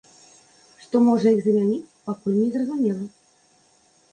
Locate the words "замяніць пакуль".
1.47-2.35